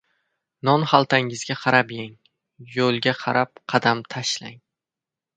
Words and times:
•Non 0.67 0.85
xaltangizga 0.91 1.57
qarab 1.65 1.91
yeng, 1.97 2.15
yo‘lga 2.77 3.13
qarab 3.19 3.61
qadam 3.75 4.01
tashlang. 4.15 4.57